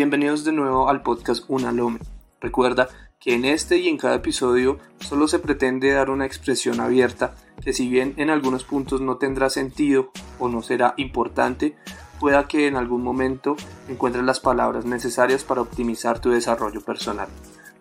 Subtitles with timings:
[0.00, 1.98] Bienvenidos de nuevo al podcast Unalome.
[2.40, 2.88] Recuerda
[3.18, 7.74] que en este y en cada episodio solo se pretende dar una expresión abierta que
[7.74, 11.76] si bien en algunos puntos no tendrá sentido o no será importante,
[12.18, 13.56] pueda que en algún momento
[13.90, 17.28] encuentres las palabras necesarias para optimizar tu desarrollo personal.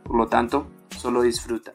[0.03, 0.67] Por lo tanto,
[0.97, 1.71] solo disfruta.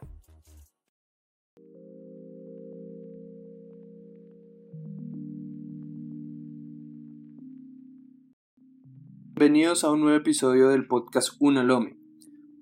[9.44, 11.98] Bienvenidos a un nuevo episodio del podcast Unalome.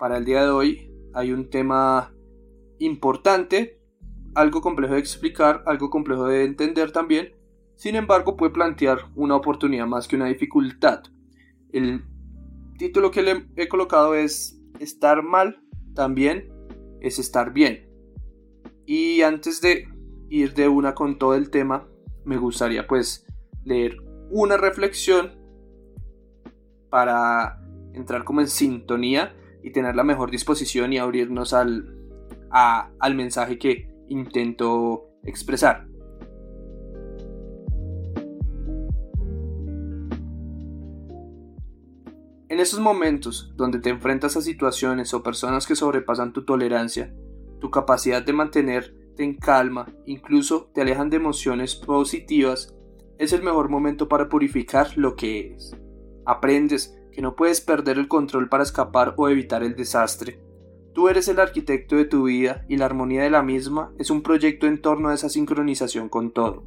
[0.00, 2.12] Para el día de hoy hay un tema
[2.80, 3.80] importante,
[4.34, 7.36] algo complejo de explicar, algo complejo de entender también.
[7.77, 11.05] Sin embargo, puede plantear una oportunidad más que una dificultad.
[11.72, 12.02] El
[12.78, 15.62] título que le he colocado es Estar mal
[15.94, 16.52] también
[17.00, 17.88] es estar bien.
[18.86, 19.86] Y antes de
[20.30, 21.86] ir de una con todo el tema,
[22.24, 23.24] me gustaría pues
[23.62, 23.98] leer
[24.33, 25.41] una reflexión
[26.93, 27.59] para
[27.95, 31.97] entrar como en sintonía y tener la mejor disposición y abrirnos al,
[32.51, 35.89] al mensaje que intento expresar.
[42.51, 47.15] En esos momentos donde te enfrentas a situaciones o personas que sobrepasan tu tolerancia,
[47.59, 52.77] tu capacidad de mantenerte en calma, incluso te alejan de emociones positivas,
[53.17, 55.75] es el mejor momento para purificar lo que eres.
[56.25, 60.41] Aprendes que no puedes perder el control para escapar o evitar el desastre.
[60.95, 64.23] Tú eres el arquitecto de tu vida y la armonía de la misma es un
[64.23, 66.64] proyecto en torno a esa sincronización con todo,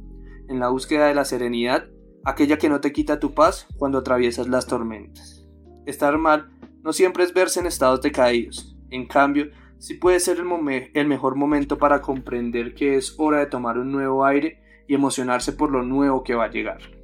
[0.48, 1.86] en la búsqueda de la serenidad,
[2.24, 5.46] aquella que no te quita tu paz cuando atraviesas las tormentas.
[5.86, 6.50] Estar mal
[6.82, 11.36] no siempre es verse en estados decaídos, en cambio, sí puede ser el, el mejor
[11.36, 15.82] momento para comprender que es hora de tomar un nuevo aire y emocionarse por lo
[15.82, 16.95] nuevo que va a llegar.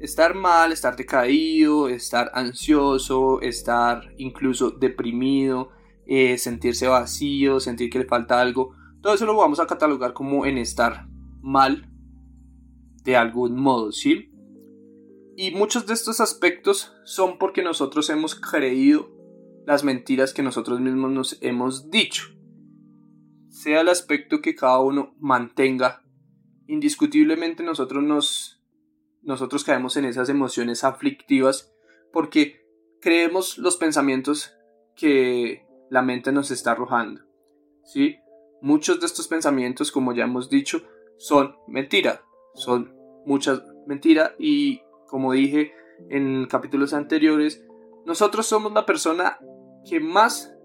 [0.00, 5.70] Estar mal, estar decaído, estar ansioso, estar incluso deprimido,
[6.06, 10.46] eh, sentirse vacío, sentir que le falta algo, todo eso lo vamos a catalogar como
[10.46, 11.06] en estar
[11.40, 11.88] mal
[13.04, 14.32] de algún modo, ¿sí?
[15.36, 19.10] Y muchos de estos aspectos son porque nosotros hemos creído
[19.66, 22.24] las mentiras que nosotros mismos nos hemos dicho.
[23.48, 26.02] Sea el aspecto que cada uno mantenga,
[26.66, 28.55] indiscutiblemente nosotros nos
[29.26, 31.74] nosotros caemos en esas emociones aflictivas
[32.12, 32.64] porque
[33.00, 34.54] creemos los pensamientos
[34.94, 37.22] que la mente nos está arrojando.
[37.84, 38.16] ¿sí?
[38.62, 40.82] Muchos de estos pensamientos, como ya hemos dicho,
[41.18, 42.22] son mentira,
[42.54, 42.94] son
[43.26, 45.72] muchas mentiras y como dije
[46.08, 47.64] en capítulos anteriores,
[48.04, 49.38] nosotros somos la persona
[49.88, 50.56] que más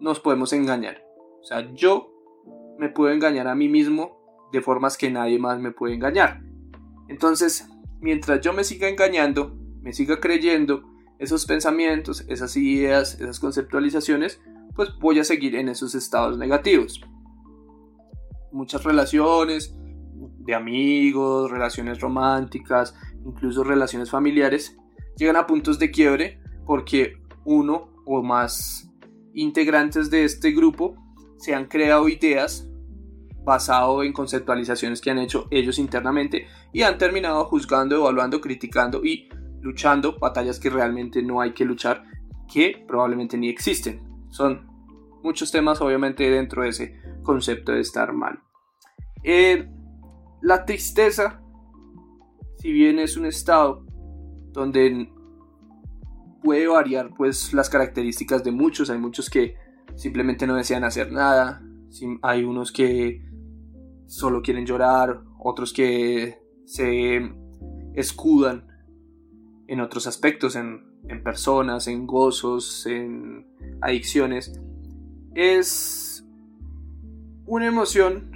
[0.00, 1.04] nos podemos engañar.
[1.40, 2.12] O sea, yo
[2.78, 6.42] me puedo engañar a mí mismo de formas que nadie más me puede engañar.
[7.08, 7.68] Entonces,
[8.02, 10.82] mientras yo me siga engañando, me siga creyendo
[11.18, 14.40] esos pensamientos, esas ideas, esas conceptualizaciones,
[14.74, 17.00] pues voy a seguir en esos estados negativos.
[18.50, 19.74] Muchas relaciones
[20.40, 24.76] de amigos, relaciones románticas, incluso relaciones familiares,
[25.16, 28.90] llegan a puntos de quiebre porque uno o más
[29.32, 30.96] integrantes de este grupo
[31.38, 32.68] se han creado ideas
[33.44, 39.28] basado en conceptualizaciones que han hecho ellos internamente y han terminado juzgando, evaluando, criticando y
[39.60, 42.04] luchando batallas que realmente no hay que luchar,
[42.52, 44.00] que probablemente ni existen.
[44.30, 44.66] Son
[45.22, 48.40] muchos temas obviamente dentro de ese concepto de estar mal.
[49.22, 49.68] Eh,
[50.40, 51.40] la tristeza,
[52.58, 53.84] si bien es un estado
[54.52, 55.08] donde
[56.42, 59.56] puede variar pues las características de muchos, hay muchos que
[59.94, 61.62] simplemente no desean hacer nada,
[62.22, 63.22] hay unos que
[64.12, 67.32] solo quieren llorar, otros que se
[67.94, 68.66] escudan
[69.66, 70.92] en otros aspectos, en,
[71.24, 73.46] personas, en gozos, en
[73.80, 74.60] adicciones.
[75.34, 76.26] Es
[77.46, 78.30] una emoción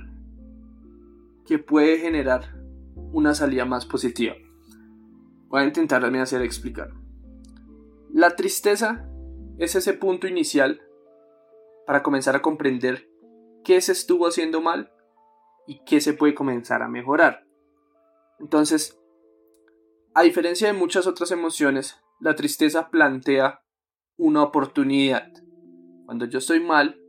[1.45, 2.56] que puede generar
[3.12, 4.35] una salida más positiva.
[5.49, 6.89] Voy a intentar también hacer explicar.
[8.11, 9.06] La tristeza
[9.59, 10.81] es ese punto inicial
[11.87, 13.11] para comenzar a comprender
[13.62, 14.91] qué se estuvo haciendo mal
[15.67, 17.45] y qué se puede comenzar a mejorar.
[18.39, 18.99] Entonces,
[20.15, 23.61] a diferencia de muchas otras emociones, la tristeza plantea
[24.17, 25.31] una oportunidad.
[26.07, 27.01] Cuando yo estoy mal,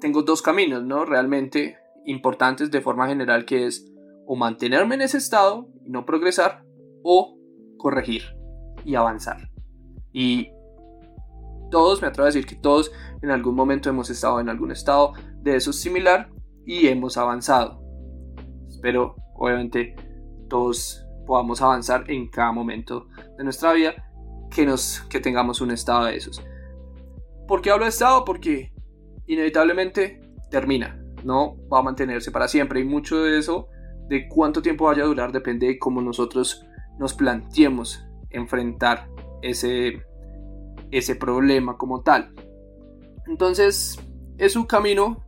[0.00, 1.04] tengo dos caminos, ¿no?
[1.04, 3.86] Realmente importantes de forma general, que es
[4.26, 6.64] o mantenerme en ese estado y no progresar,
[7.02, 7.36] o
[7.76, 8.22] corregir
[8.84, 9.50] y avanzar.
[10.12, 10.50] Y
[11.70, 12.90] todos, me atrevo a decir que todos
[13.22, 16.30] en algún momento hemos estado en algún estado de eso similar
[16.66, 17.82] y hemos avanzado.
[18.68, 19.94] Espero, obviamente,
[20.48, 23.06] todos podamos avanzar en cada momento
[23.38, 23.94] de nuestra vida
[24.50, 26.42] que, nos, que tengamos un estado de esos.
[27.46, 28.24] ¿Por qué hablo de estado?
[28.24, 28.72] Porque
[29.26, 30.20] inevitablemente
[30.50, 33.68] termina, no va a mantenerse para siempre y mucho de eso,
[34.08, 36.64] de cuánto tiempo vaya a durar, depende de cómo nosotros
[36.98, 39.08] nos planteemos enfrentar
[39.42, 40.02] ese,
[40.90, 42.34] ese problema como tal.
[43.26, 43.98] Entonces,
[44.38, 45.24] es un camino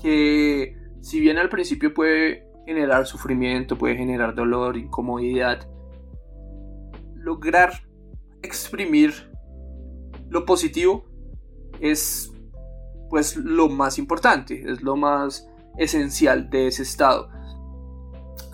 [0.00, 5.68] que si bien al principio puede generar sufrimiento, puede generar dolor, incomodidad,
[7.14, 7.86] lograr
[8.42, 9.30] exprimir
[10.28, 11.04] lo positivo
[11.80, 12.32] es
[13.08, 15.48] pues lo más importante, es lo más
[15.78, 17.28] esencial de ese estado.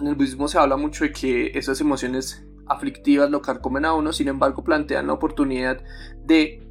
[0.01, 4.13] En el budismo se habla mucho de que esas emociones aflictivas lo carcomen a uno,
[4.13, 5.83] sin embargo plantean la oportunidad
[6.25, 6.63] de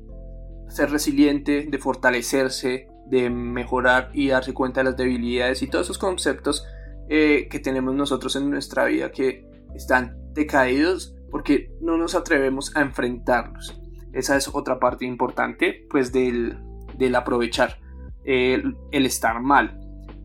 [0.67, 5.97] ser resiliente, de fortalecerse, de mejorar y darse cuenta de las debilidades y todos esos
[5.97, 6.65] conceptos
[7.09, 12.81] eh, que tenemos nosotros en nuestra vida que están decaídos porque no nos atrevemos a
[12.81, 13.79] enfrentarlos.
[14.13, 16.57] Esa es otra parte importante pues del,
[16.97, 17.79] del aprovechar
[18.23, 19.77] el, el estar mal.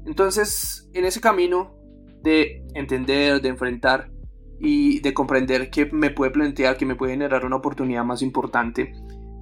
[0.06, 1.74] Entonces en ese camino
[2.22, 4.12] de entender, de enfrentar
[4.60, 8.92] y de comprender que me puede plantear, que me puede generar una oportunidad más importante,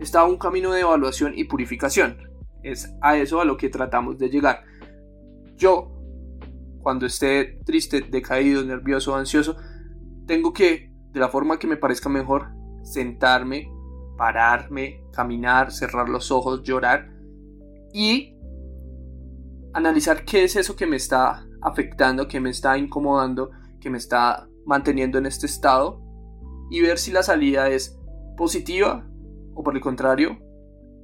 [0.01, 2.34] está un camino de evaluación y purificación.
[2.65, 4.65] Es a eso a lo que tratamos de llegar.
[5.57, 5.93] Yo,
[6.81, 9.57] cuando esté triste, decaído, nervioso, ansioso,
[10.27, 12.49] tengo que, de la forma que me parezca mejor,
[12.83, 13.71] sentarme,
[14.17, 17.11] pararme, caminar, cerrar los ojos, llorar
[17.93, 18.37] y
[19.73, 23.51] analizar qué es eso que me está afectando, que me está incomodando,
[23.81, 26.01] que me está manteniendo en este estado
[26.71, 27.99] y ver si la salida es
[28.37, 29.07] positiva
[29.55, 30.39] o por el contrario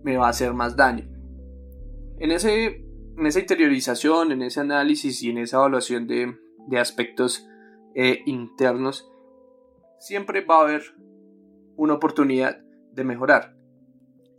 [0.03, 1.10] me va a hacer más daño.
[2.21, 2.85] En, ese,
[3.17, 6.37] en esa interiorización, en ese análisis y en esa evaluación de,
[6.79, 7.49] aspectos
[7.95, 9.11] eh, internos,
[9.99, 10.83] siempre va a haber
[11.77, 12.61] una oportunidad
[12.93, 13.57] de mejorar.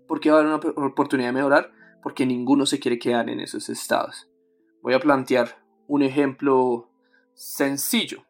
[0.08, 1.72] ¿Por qué va a haber una oportunidad de mejorar?
[2.04, 4.30] Porque ninguno se quiere quedar en esos estados.
[4.84, 5.58] Voy a plantear
[5.88, 6.92] un ejemplo
[7.34, 8.24] sencillo.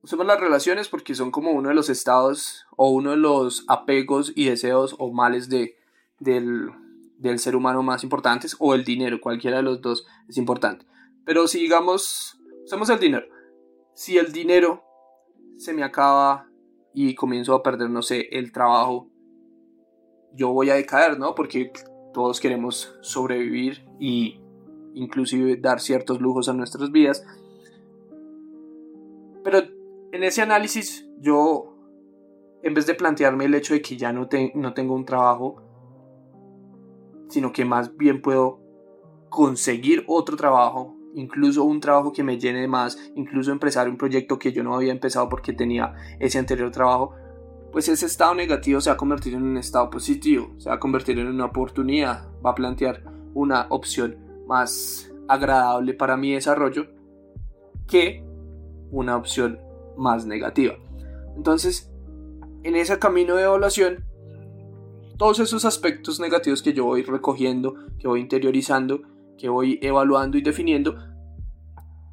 [0.00, 4.32] Usemos las relaciones porque son como uno de los estados o uno de los apegos
[4.36, 5.76] y deseos o males de,
[6.20, 6.70] del,
[7.20, 10.86] del ser humano más importantes o el dinero, cualquiera de los dos es importante.
[11.24, 13.26] Pero si digamos, usemos el dinero.
[13.94, 14.82] Si el dinero
[15.58, 16.48] se me acaba
[16.94, 19.08] y comienzo a perder, no sé, el trabajo,
[20.34, 21.34] yo voy a decaer, ¿no?
[21.34, 21.72] Porque
[22.14, 24.40] todos queremos sobrevivir y
[24.94, 27.24] inclusive dar ciertos lujos a nuestras vidas.
[29.44, 29.58] Pero
[30.12, 31.76] en ese análisis yo,
[32.62, 35.69] en vez de plantearme el hecho de que ya no, no tengo un trabajo,
[37.30, 38.60] sino que más bien puedo
[39.30, 44.52] conseguir otro trabajo, incluso un trabajo que me llene más, incluso empezar un proyecto que
[44.52, 47.14] yo no había empezado porque tenía ese anterior trabajo,
[47.72, 50.80] pues ese estado negativo se va a convertir en un estado positivo, se va a
[50.80, 54.16] convertir en una oportunidad, va a plantear una opción
[54.46, 56.88] más agradable para mi desarrollo
[57.86, 58.24] que
[58.90, 59.60] una opción
[59.96, 60.74] más negativa.
[61.36, 61.90] Entonces,
[62.64, 64.04] en ese camino de evaluación,
[65.20, 69.02] todos esos aspectos negativos que yo voy recogiendo, que voy interiorizando,
[69.36, 70.96] que voy evaluando y definiendo,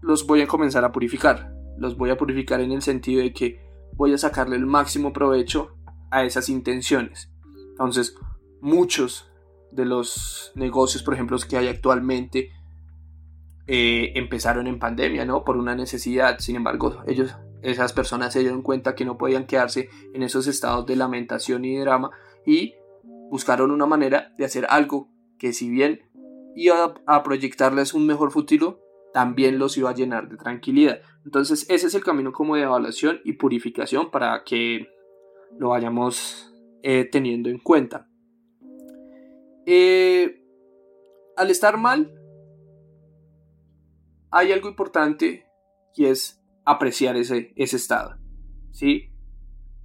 [0.02, 1.56] los voy a comenzar a purificar.
[1.78, 3.62] Los voy a purificar en el sentido de que
[3.94, 5.78] voy a sacarle el máximo provecho
[6.12, 7.32] a esas intenciones.
[7.70, 8.14] Entonces,
[8.60, 9.32] muchos
[9.72, 12.52] de los negocios, por ejemplo, que hay actualmente,
[13.68, 15.46] eh, empezaron en pandemia, ¿no?
[15.46, 16.40] Por una necesidad.
[16.40, 20.86] Sin embargo, ellos, esas personas se dieron cuenta que no podían quedarse en esos estados
[20.86, 22.12] de lamentación y drama
[22.46, 22.74] y
[23.30, 26.02] buscaron una manera de hacer algo que si bien
[26.56, 28.82] iba a proyectarles un mejor futuro,
[29.14, 31.00] también los iba a llenar de tranquilidad.
[31.26, 34.88] Entonces ese es el camino como de evaluación y purificación para que
[35.58, 36.54] lo vayamos
[36.84, 38.08] eh, teniendo en cuenta.
[39.66, 40.44] Eh,
[41.36, 42.14] al estar mal,
[44.32, 45.46] hay algo importante
[45.96, 48.18] y es apreciar ese, ese estado.
[48.72, 49.12] ¿Sí?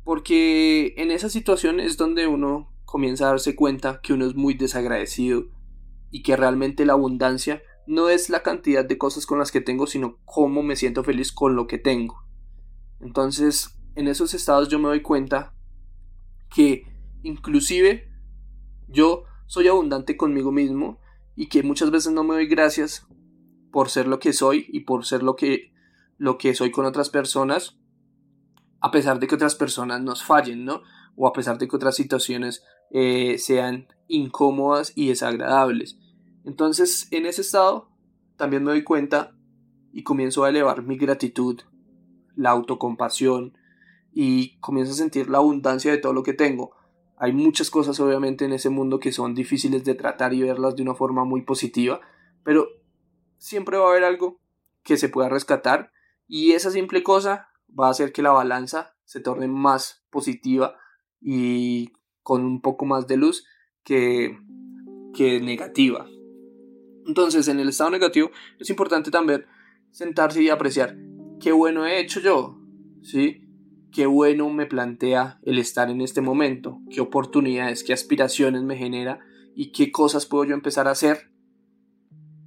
[0.05, 4.53] Porque en esa situación es donde uno comienza a darse cuenta que uno es muy
[4.53, 5.47] desagradecido
[6.11, 9.87] y que realmente la abundancia no es la cantidad de cosas con las que tengo,
[9.87, 12.23] sino cómo me siento feliz con lo que tengo.
[13.01, 15.55] Entonces, en esos estados yo me doy cuenta
[16.55, 16.85] que
[17.23, 18.13] inclusive
[18.89, 21.01] yo soy abundante conmigo mismo
[21.35, 23.07] y que muchas veces no me doy gracias
[23.71, 25.73] por ser lo que soy y por ser lo que,
[26.19, 27.79] lo que soy con otras personas,
[28.81, 30.83] a pesar de que otras personas nos fallen, ¿no?
[31.17, 35.99] o a pesar de que otras situaciones eh, sean incómodas y desagradables.
[36.45, 37.89] Entonces, en ese estado,
[38.37, 39.35] también me doy cuenta
[39.93, 41.61] y comienzo a elevar mi gratitud,
[42.37, 43.57] la autocompasión
[44.13, 46.73] y comienzo a sentir la abundancia de todo lo que tengo.
[47.17, 50.83] Hay muchas cosas obviamente en ese mundo que son difíciles de tratar y verlas de
[50.83, 52.01] una forma muy positiva,
[52.45, 52.67] pero
[53.39, 54.39] siempre va a haber algo
[54.83, 55.93] que se pueda rescatar
[56.27, 60.77] y esa simple cosa va a hacer que la balanza se torne más positiva
[61.21, 63.47] y con un poco más de luz
[63.85, 64.39] que,
[65.15, 66.07] que negativa.
[67.07, 69.45] Entonces, en el estado negativo es importante también
[69.91, 70.97] sentarse y apreciar
[71.41, 72.59] qué bueno he hecho yo,
[73.03, 73.49] ¿sí?
[73.91, 79.19] Qué bueno me plantea el estar en este momento, qué oportunidades, qué aspiraciones me genera
[79.55, 81.33] y qué cosas puedo yo empezar a hacer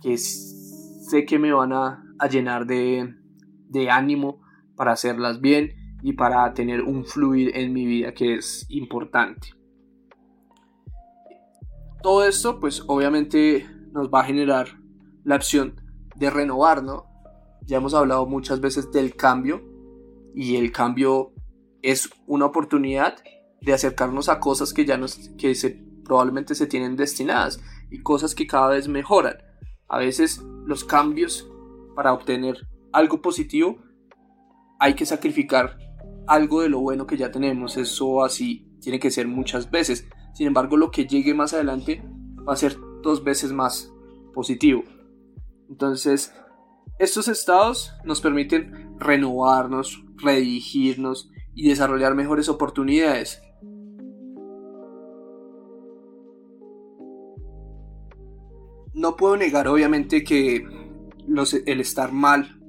[0.01, 2.01] que sé que me van a,
[2.31, 3.13] llenar de,
[3.69, 4.41] de ánimo
[4.75, 9.49] para hacerlas bien y para tener un fluir en mi vida que es importante.
[12.05, 14.67] Todo esto pues obviamente nos va a generar
[15.23, 15.81] la opción
[16.15, 17.07] de renovar, ¿no?
[17.63, 19.63] Ya hemos hablado muchas veces del cambio
[20.35, 21.33] y el cambio
[21.81, 23.15] es una oportunidad
[23.59, 27.59] de acercarnos a cosas que ya nos que se, probablemente se tienen destinadas
[27.89, 29.37] y cosas que cada vez mejoran.
[29.87, 31.49] A veces los cambios
[31.95, 33.79] para obtener algo positivo
[34.79, 35.79] hay que sacrificar
[36.27, 37.77] algo de lo bueno que ya tenemos.
[37.77, 40.07] Eso así tiene que ser muchas veces.
[40.35, 42.03] Sin embargo, lo que llegue más adelante
[42.47, 43.93] va a ser dos veces más
[44.33, 44.83] positivo.
[45.69, 46.33] Entonces,
[46.99, 53.41] estos estados nos permiten renovarnos, redirigirnos y desarrollar mejores oportunidades.
[58.93, 60.67] No puedo negar obviamente que
[61.65, 62.61] el estar mal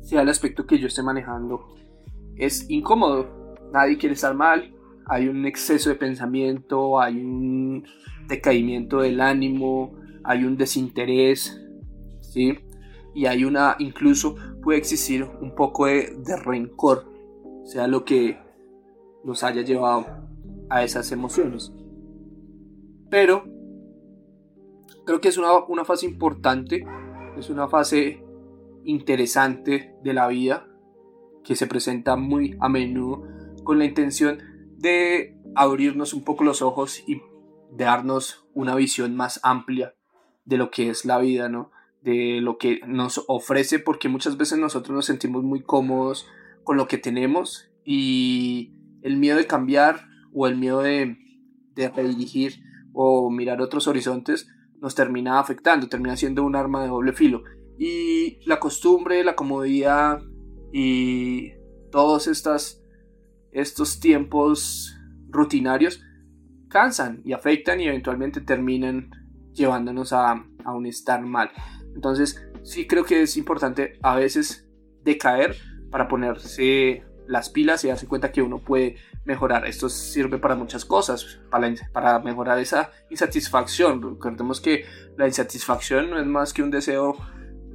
[0.00, 1.74] sea el aspecto que yo esté manejando.
[2.36, 3.54] Es incómodo.
[3.70, 4.74] Nadie quiere estar mal.
[5.10, 7.84] Hay un exceso de pensamiento, hay un
[8.28, 11.60] decaimiento del ánimo, hay un desinterés,
[12.20, 12.56] ¿sí?
[13.12, 16.12] Y hay una, incluso puede existir un poco de,
[16.44, 17.06] rencor,
[17.64, 18.38] sea lo que
[19.24, 20.06] nos haya llevado
[20.68, 21.72] a esas emociones.
[23.10, 23.44] Pero
[25.04, 26.86] creo que es una, una fase importante,
[27.36, 28.22] es una fase
[28.84, 30.68] interesante de la vida
[31.42, 33.24] que se presenta muy a menudo
[33.64, 34.38] con la intención
[34.80, 37.20] de abrirnos un poco los ojos y
[37.70, 39.94] darnos una visión más amplia
[40.44, 41.70] de lo que es la vida, ¿no?
[42.02, 46.26] De lo que nos ofrece, porque muchas veces nosotros nos sentimos muy cómodos
[46.64, 48.72] con lo que tenemos y
[49.02, 51.16] el miedo de cambiar o el miedo de,
[51.74, 51.92] de
[52.92, 54.48] o mirar otros horizontes
[54.80, 57.42] nos termina afectando, termina siendo un arma de doble filo.
[57.78, 60.20] Y la costumbre, la comodidad
[60.72, 61.52] y
[61.90, 62.79] todos estas,
[63.52, 64.96] estos tiempos
[65.28, 66.02] rutinarios
[66.68, 69.10] cansan y afectan y eventualmente terminan
[69.52, 71.50] llevándonos a, un estar mal.
[71.94, 74.68] Entonces, sí creo que es importante a veces
[75.02, 75.56] decaer
[75.90, 79.66] para ponerse las pilas y darse cuenta que uno puede mejorar.
[79.66, 84.02] Esto sirve para muchas cosas, para, para mejorar esa insatisfacción.
[84.02, 84.84] Recordemos que
[85.16, 87.16] la insatisfacción no es más que un deseo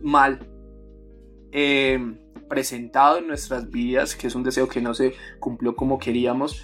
[0.02, 0.48] mal
[1.52, 2.00] eh,
[2.50, 6.62] presentado en nuestras vidas, que es un deseo que no se cumplió como queríamos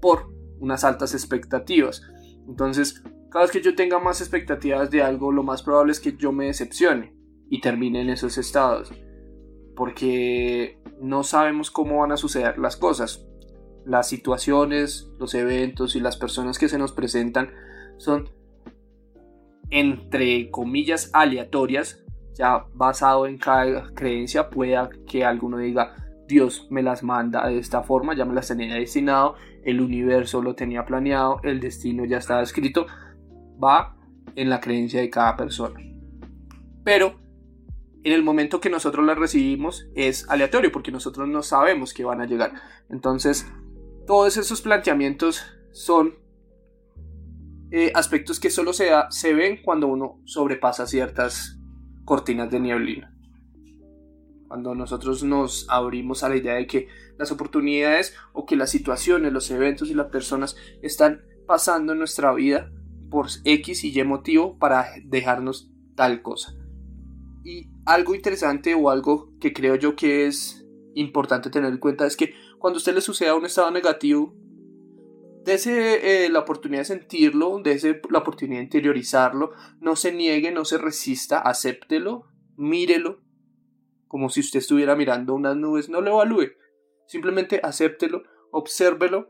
[0.00, 2.02] por unas altas expectativas.
[2.46, 6.16] Entonces, cada vez que yo tenga más expectativas de algo, lo más probable es que
[6.16, 7.14] yo me decepcione
[7.50, 8.92] y termine en esos estados.
[9.74, 13.26] Porque no sabemos cómo van a suceder las cosas.
[13.84, 17.50] Las situaciones, los eventos y las personas que se nos presentan
[17.98, 18.30] son
[19.70, 22.03] entre comillas aleatorias,
[22.34, 25.94] ya basado en cada creencia, pueda que alguno diga,
[26.26, 30.54] Dios me las manda de esta forma, ya me las tenía destinado, el universo lo
[30.54, 32.86] tenía planeado, el destino ya estaba escrito,
[33.62, 33.96] va
[34.34, 35.80] en la creencia de cada persona.
[36.82, 37.20] Pero
[38.02, 42.20] en el momento que nosotros las recibimos es aleatorio porque nosotros no sabemos que van
[42.20, 42.52] a llegar.
[42.90, 43.50] Entonces,
[44.06, 46.14] todos esos planteamientos son
[47.70, 51.58] eh, aspectos que solo se, se ven cuando uno sobrepasa ciertas
[52.04, 53.14] cortinas de nieblina.
[54.48, 59.32] Cuando nosotros nos abrimos a la idea de que las oportunidades o que las situaciones,
[59.32, 62.70] los eventos y las personas están pasando en nuestra vida
[63.10, 66.54] por X y Y motivo para dejarnos tal cosa.
[67.44, 72.16] Y algo interesante o algo que creo yo que es importante tener en cuenta es
[72.16, 74.34] que cuando a usted le suceda un estado negativo,
[75.44, 80.64] dese eh, la oportunidad de sentirlo, dese la oportunidad de interiorizarlo, no se niegue, no
[80.64, 83.20] se resista, acéptelo, mírelo,
[84.08, 86.52] como si usted estuviera mirando unas nubes, no lo evalúe,
[87.06, 89.28] simplemente acéptelo, obsérvelo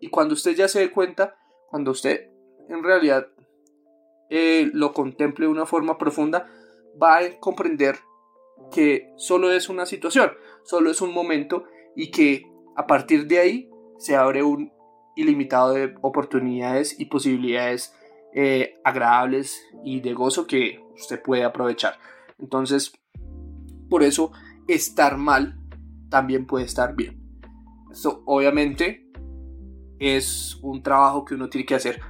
[0.00, 1.36] Y cuando usted ya se dé cuenta,
[1.70, 2.28] cuando usted
[2.68, 3.28] en realidad
[4.30, 6.48] eh, lo contemple de una forma profunda,
[7.02, 7.96] va a comprender
[8.70, 10.32] que solo es una situación,
[10.64, 11.64] solo es un momento
[11.96, 12.44] y que
[12.76, 14.72] a partir de ahí se abre un
[15.16, 17.94] ilimitado de oportunidades y posibilidades
[18.34, 21.98] eh, agradables y de gozo que usted puede aprovechar.
[22.38, 22.92] Entonces,
[23.90, 24.32] por eso
[24.68, 25.58] estar mal
[26.08, 27.20] también puede estar bien.
[27.90, 29.06] Esto obviamente
[29.98, 32.00] es un trabajo que uno tiene que hacer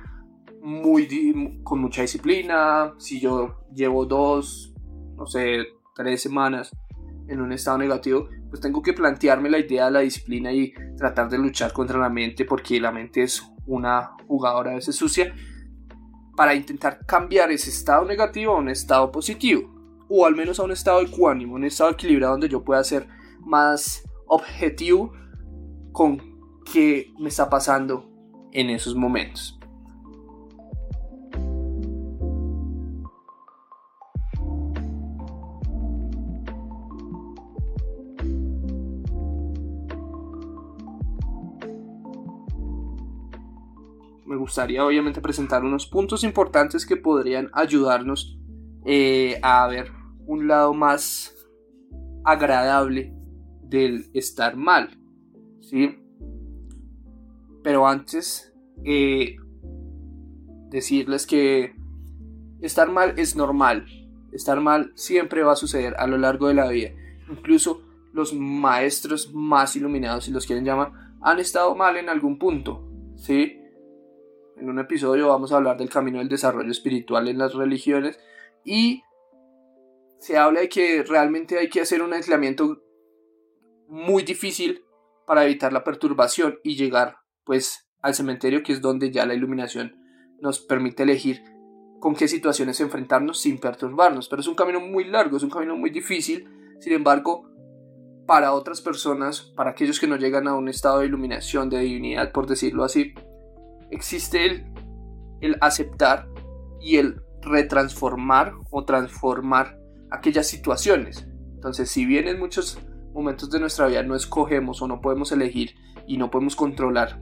[0.62, 2.94] muy con mucha disciplina.
[2.98, 4.72] Si yo llevo dos,
[5.16, 6.70] no sé, tres semanas
[7.26, 11.30] en un estado negativo, pues tengo que plantearme la idea de la disciplina y tratar
[11.30, 15.34] de luchar contra la mente porque la mente es una jugadora a veces sucia
[16.36, 19.72] para intentar cambiar ese estado negativo a un estado positivo
[20.10, 23.08] o al menos a un estado ecuánimo, un estado equilibrado donde yo pueda ser
[23.40, 25.14] más objetivo
[25.92, 26.20] con
[26.70, 28.10] qué me está pasando
[28.52, 29.58] en esos momentos.
[44.42, 48.36] Gustaría obviamente presentar unos puntos importantes que podrían ayudarnos
[48.84, 49.92] eh, a ver
[50.26, 51.32] un lado más
[52.24, 53.14] agradable
[53.62, 54.98] del estar mal.
[55.60, 55.96] ¿sí?
[57.62, 58.52] Pero antes,
[58.84, 59.36] eh,
[60.70, 61.76] decirles que
[62.60, 63.86] estar mal es normal.
[64.32, 66.90] Estar mal siempre va a suceder a lo largo de la vida.
[67.30, 67.82] Incluso
[68.12, 72.88] los maestros más iluminados, si los quieren llamar, han estado mal en algún punto.
[73.14, 73.61] ¿sí?
[74.56, 78.18] En un episodio vamos a hablar del camino del desarrollo espiritual en las religiones
[78.64, 79.02] y
[80.18, 82.82] se habla de que realmente hay que hacer un aislamiento
[83.88, 84.84] muy difícil
[85.26, 89.96] para evitar la perturbación y llegar pues al cementerio que es donde ya la iluminación
[90.40, 91.42] nos permite elegir
[92.00, 94.28] con qué situaciones enfrentarnos sin perturbarnos.
[94.28, 96.48] Pero es un camino muy largo, es un camino muy difícil.
[96.80, 97.48] Sin embargo,
[98.26, 102.32] para otras personas, para aquellos que no llegan a un estado de iluminación, de divinidad,
[102.32, 103.14] por decirlo así,
[103.92, 104.72] existe el,
[105.40, 106.28] el aceptar
[106.80, 109.78] y el retransformar o transformar
[110.10, 111.28] aquellas situaciones.
[111.54, 112.78] Entonces, si bien en muchos
[113.12, 115.74] momentos de nuestra vida no escogemos o no podemos elegir
[116.06, 117.20] y no podemos controlar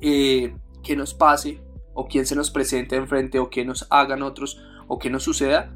[0.00, 1.62] eh, qué nos pase
[1.94, 5.72] o quién se nos presente enfrente o qué nos hagan otros o qué nos suceda,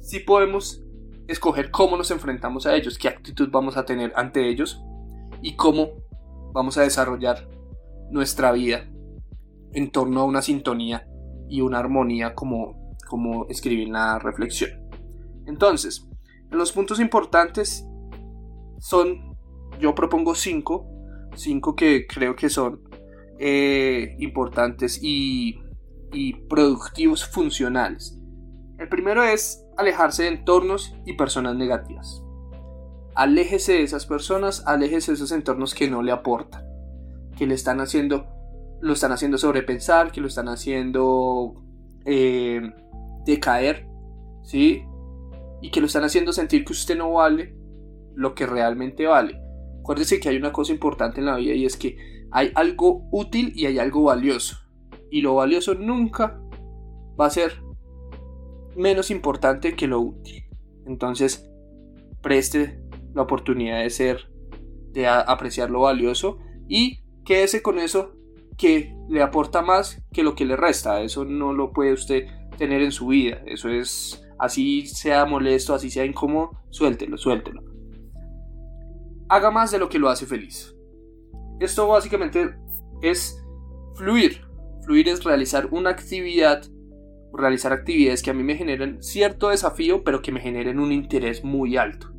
[0.00, 0.82] sí podemos
[1.26, 4.82] escoger cómo nos enfrentamos a ellos, qué actitud vamos a tener ante ellos
[5.42, 5.90] y cómo
[6.52, 7.46] vamos a desarrollar
[8.10, 8.86] nuestra vida
[9.72, 11.06] en torno a una sintonía
[11.48, 14.70] y una armonía como, como escribí en la reflexión.
[15.46, 16.08] Entonces,
[16.50, 17.86] los puntos importantes
[18.78, 19.36] son,
[19.80, 20.86] yo propongo cinco,
[21.34, 22.82] cinco que creo que son
[23.38, 25.60] eh, importantes y,
[26.12, 28.18] y productivos funcionales.
[28.78, 32.22] El primero es alejarse de entornos y personas negativas.
[33.14, 36.67] Aléjese de esas personas, aléjese de esos entornos que no le aportan
[37.38, 38.26] que le están haciendo,
[38.80, 41.62] lo están haciendo sobrepensar, que lo están haciendo
[42.04, 42.60] eh,
[43.24, 43.86] decaer,
[44.42, 44.82] ¿sí?
[45.62, 47.54] Y que lo están haciendo sentir que usted no vale
[48.14, 49.40] lo que realmente vale.
[49.80, 51.96] Acuérdese que hay una cosa importante en la vida y es que
[52.32, 54.56] hay algo útil y hay algo valioso.
[55.10, 56.40] Y lo valioso nunca
[57.18, 57.62] va a ser
[58.76, 60.44] menos importante que lo útil.
[60.86, 61.48] Entonces,
[62.20, 62.80] preste
[63.14, 64.30] la oportunidad de ser,
[64.92, 68.14] de apreciar lo valioso y quédese con eso
[68.56, 71.02] que le aporta más que lo que le resta.
[71.02, 72.24] Eso no lo puede usted
[72.56, 73.42] tener en su vida.
[73.44, 77.62] Eso es así sea molesto, así sea incómodo, suéltelo, suéltelo.
[79.28, 80.74] Haga más de lo que lo hace feliz.
[81.60, 82.54] Esto básicamente
[83.02, 83.38] es
[83.94, 84.40] fluir.
[84.86, 86.62] Fluir es realizar una actividad,
[87.34, 91.44] realizar actividades que a mí me generen cierto desafío, pero que me generen un interés
[91.44, 92.10] muy alto.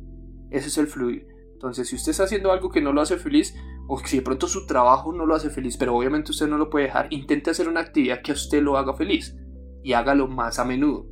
[0.52, 1.26] Ese es el fluir.
[1.54, 3.56] Entonces, si usted está haciendo algo que no lo hace feliz,
[3.92, 6.70] o si de pronto su trabajo no lo hace feliz, pero obviamente usted no lo
[6.70, 9.36] puede dejar, intente hacer una actividad que a usted lo haga feliz
[9.82, 11.08] y hágalo más a menudo,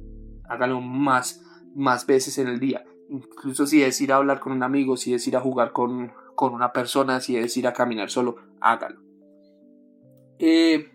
[0.48, 1.42] hágalo más,
[1.74, 2.84] más veces en el día.
[3.10, 6.12] Incluso si es ir a hablar con un amigo, si es ir a jugar con,
[6.36, 9.00] con una persona, si es ir a caminar solo, hágalo.
[10.38, 10.88] Eh,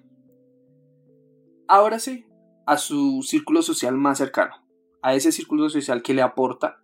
[1.67, 2.25] ahora sí,
[2.65, 4.55] a su círculo social más cercano,
[5.01, 6.81] a ese círculo social que le aporta,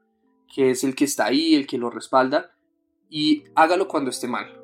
[0.54, 2.52] que es el que está ahí, el que lo respalda,
[3.10, 4.60] y hágalo cuando esté mal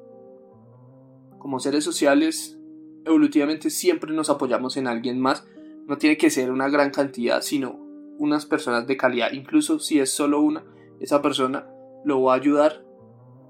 [1.46, 2.58] como seres sociales,
[3.06, 5.46] evolutivamente siempre nos apoyamos en alguien más.
[5.86, 7.80] No tiene que ser una gran cantidad, sino
[8.18, 9.32] unas personas de calidad.
[9.32, 10.66] Incluso si es solo una,
[11.00, 11.68] esa persona
[12.04, 12.84] lo va a ayudar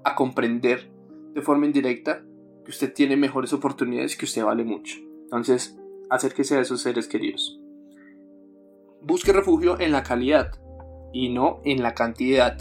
[0.04, 0.92] a comprender
[1.32, 2.22] de forma indirecta
[2.66, 4.98] que usted tiene mejores oportunidades que usted vale mucho.
[5.22, 5.78] Entonces,
[6.10, 7.58] acérquese a esos seres queridos.
[9.00, 10.50] Busque refugio en la calidad
[11.14, 12.58] y no en la cantidad.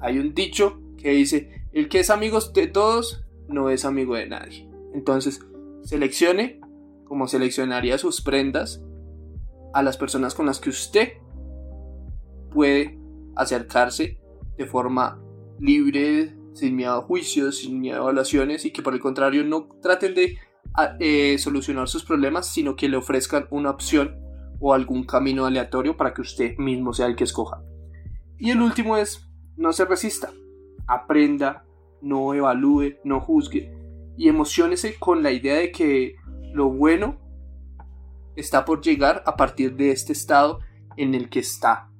[0.00, 4.26] Hay un dicho que dice, el que es amigo de todos no es amigo de
[4.26, 4.68] nadie.
[4.94, 5.40] Entonces,
[5.82, 6.60] seleccione
[7.04, 8.82] como seleccionaría sus prendas
[9.72, 11.08] a las personas con las que usted
[12.50, 12.98] puede
[13.36, 14.20] acercarse
[14.56, 15.20] de forma
[15.58, 19.68] libre, sin miedo a juicios, sin miedo a evaluaciones y que por el contrario no
[19.82, 20.38] traten de
[21.00, 24.16] eh, solucionar sus problemas, sino que le ofrezcan una opción
[24.60, 27.62] o algún camino aleatorio para que usted mismo sea el que escoja.
[28.38, 30.30] Y el último es, no se resista,
[30.86, 31.63] aprenda,
[32.04, 33.72] no evalúe, no juzgue
[34.16, 36.16] y emocionese con la idea de que
[36.52, 37.20] lo bueno
[38.36, 40.60] está por llegar a partir de este estado
[40.96, 41.90] en el que está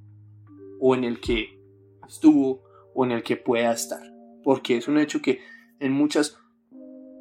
[0.80, 1.60] o en el que
[2.06, 2.62] estuvo
[2.94, 4.02] o en el que pueda estar.
[4.42, 5.40] Porque es un hecho que
[5.80, 6.38] en muchas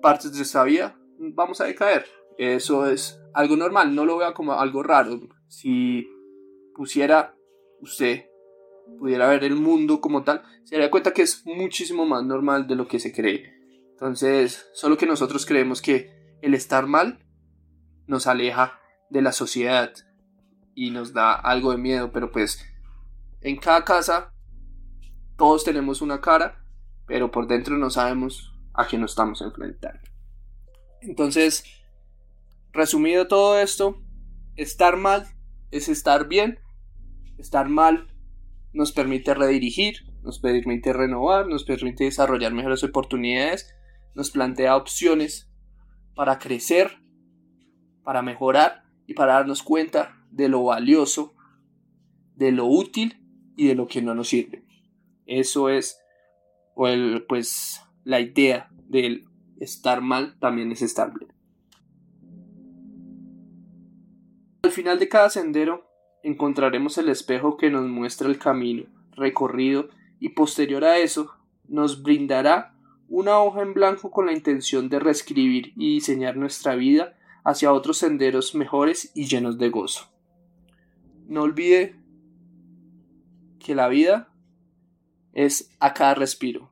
[0.02, 2.06] partes de esta vida vamos a decaer.
[2.38, 5.20] Eso es algo normal, no lo vea como algo raro.
[5.48, 6.08] Si
[6.76, 7.36] pusiera
[7.82, 8.26] usted,
[9.00, 12.76] pudiera ver el mundo como tal, se daría cuenta que es muchísimo más normal de
[12.76, 13.54] lo que se cree.
[13.92, 17.26] Entonces, solo que nosotros creemos que el estar mal
[18.08, 19.94] nos aleja de la sociedad
[20.76, 22.66] y nos da algo de miedo, pero pues
[23.42, 24.34] en cada casa
[25.38, 26.66] todos tenemos una cara,
[27.06, 30.00] pero por dentro no sabemos a quién nos estamos enfrentando.
[31.02, 31.64] Entonces,
[32.72, 34.02] resumido todo esto,
[34.56, 35.28] estar mal
[35.72, 36.60] es estar bien,
[37.38, 38.13] estar mal
[38.74, 43.74] nos permite redirigir, nos permite renovar, nos permite desarrollar mejores oportunidades,
[44.16, 45.50] nos plantea opciones
[46.16, 47.00] para crecer,
[48.04, 51.36] para mejorar y para darnos cuenta de lo valioso,
[52.36, 53.24] de lo útil
[53.56, 54.66] y de lo que no nos sirve.
[55.26, 56.00] Eso es
[56.76, 59.26] pues la idea del
[59.60, 61.32] estar mal también es estar bien.
[64.64, 65.86] Al final de cada sendero
[66.24, 71.32] encontraremos el espejo que nos muestra el camino recorrido y posterior a eso
[71.68, 72.74] nos brindará
[73.10, 77.98] una hoja en blanco con la intención de reescribir y diseñar nuestra vida hacia otros
[77.98, 80.10] senderos mejores y llenos de gozo.
[81.28, 81.96] No olvide
[83.60, 84.30] que la vida
[85.34, 86.72] es a cada respiro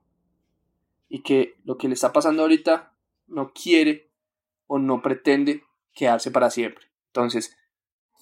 [1.10, 2.94] y que lo que le está pasando ahorita
[3.28, 4.10] no quiere
[4.68, 6.86] o no pretende quedarse para siempre.
[7.08, 7.58] Entonces,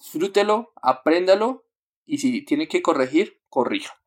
[0.00, 1.66] disfrútelo, apréndalo
[2.06, 3.99] y si tiene que corregir, corrija.